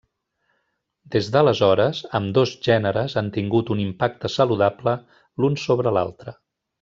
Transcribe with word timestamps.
Des 1.15 1.27
d'aleshores, 1.35 1.99
ambdós 2.21 2.53
gèneres 2.69 3.15
han 3.21 3.29
tingut 3.37 3.69
un 3.79 3.83
impacte 3.87 4.33
saludable 4.39 4.95
l'un 5.45 5.61
sobre 5.67 5.95
l'altre. 5.99 6.35